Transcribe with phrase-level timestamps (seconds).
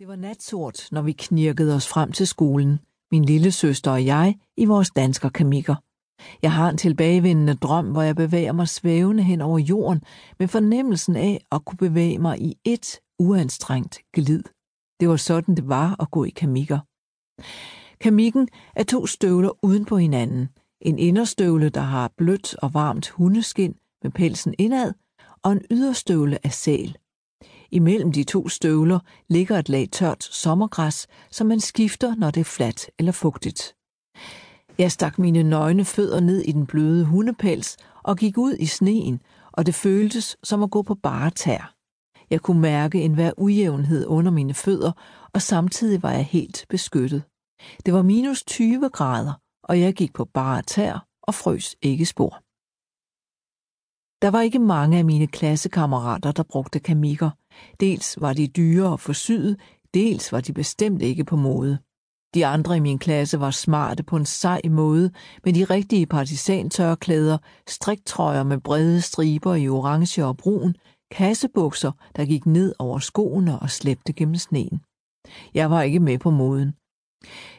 [0.00, 2.80] Det var natsort, når vi knirkede os frem til skolen,
[3.12, 5.74] min lille søster og jeg, i vores danskerkamikker.
[6.42, 10.02] Jeg har en tilbagevendende drøm, hvor jeg bevæger mig svævende hen over jorden,
[10.38, 14.42] med fornemmelsen af at kunne bevæge mig i et uanstrengt glid.
[15.00, 16.78] Det var sådan, det var at gå i kamikker.
[18.00, 20.48] Kamikken er to støvler uden på hinanden.
[20.80, 24.92] En inderstøvle, der har blødt og varmt hundeskin med pelsen indad,
[25.42, 26.96] og en yderstøvle af sæl.
[27.72, 28.98] Imellem de to støvler
[29.28, 33.74] ligger et lag tørt sommergræs, som man skifter, når det er fladt eller fugtigt.
[34.78, 39.20] Jeg stak mine nøgne fødder ned i den bløde hundepels og gik ud i sneen,
[39.52, 41.74] og det føltes som at gå på bare tær.
[42.30, 44.92] Jeg kunne mærke en hver ujævnhed under mine fødder,
[45.34, 47.22] og samtidig var jeg helt beskyttet.
[47.86, 49.32] Det var minus 20 grader,
[49.62, 52.42] og jeg gik på bare tær og frøs ikke spor.
[54.22, 57.30] Der var ikke mange af mine klassekammerater, der brugte kamikker.
[57.80, 59.60] Dels var de dyre og forsyet,
[59.94, 61.78] dels var de bestemt ikke på mode.
[62.34, 65.10] De andre i min klasse var smarte på en sej måde,
[65.44, 70.74] med de rigtige partisantørklæder, striktrøjer med brede striber i orange og brun,
[71.10, 74.80] kassebukser, der gik ned over skoene og slæbte gennem sneen.
[75.54, 76.74] Jeg var ikke med på moden.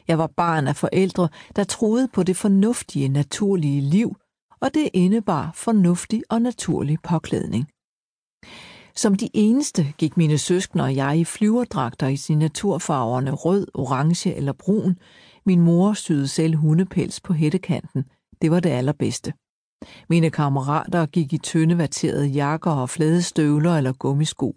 [0.08, 4.16] Jeg var barn af forældre, der troede på det fornuftige, naturlige liv,
[4.62, 7.68] og det indebar fornuftig og naturlig påklædning.
[8.94, 14.34] Som de eneste gik mine søskende og jeg i flyverdragter i sine naturfarverne rød, orange
[14.34, 14.98] eller brun.
[15.46, 18.04] Min mor syede selv hundepels på hættekanten.
[18.42, 19.32] Det var det allerbedste.
[20.08, 24.56] Mine kammerater gik i tynde vaterede jakker og flade støvler eller gummisko.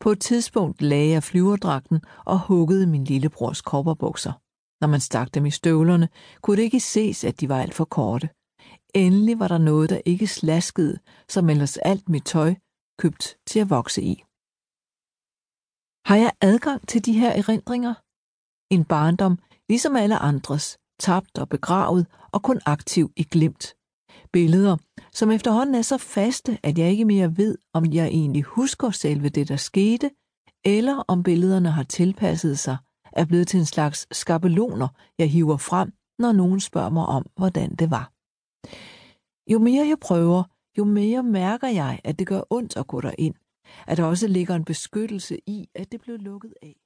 [0.00, 4.32] På et tidspunkt lagde jeg flyverdragten og huggede min lillebrors kopperbukser.
[4.80, 6.08] Når man stak dem i støvlerne,
[6.42, 8.28] kunne det ikke ses, at de var alt for korte.
[8.94, 12.54] Endelig var der noget, der ikke slaskede, som ellers alt mit tøj
[12.98, 14.24] købt til at vokse i.
[16.08, 17.94] Har jeg adgang til de her erindringer?
[18.74, 23.74] En barndom, ligesom alle andres, tabt og begravet og kun aktiv i glimt.
[24.32, 24.76] Billeder,
[25.12, 29.28] som efterhånden er så faste, at jeg ikke mere ved, om jeg egentlig husker selve
[29.28, 30.10] det, der skete,
[30.64, 32.76] eller om billederne har tilpasset sig,
[33.12, 34.88] er blevet til en slags skabeloner,
[35.18, 38.17] jeg hiver frem, når nogen spørger mig om, hvordan det var.
[39.50, 40.44] Jo mere jeg prøver,
[40.78, 43.34] jo mere mærker jeg, at det gør ondt at gå derind,
[43.86, 46.80] at der også ligger en beskyttelse i, at det blev lukket af.